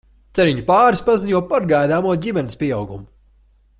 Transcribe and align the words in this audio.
Ceriņu 0.37 0.63
pāris 0.69 1.03
paziņo 1.09 1.41
par 1.51 1.67
gaidāmo 1.73 2.17
ģimenes 2.25 2.59
pieaugumu. 2.63 3.07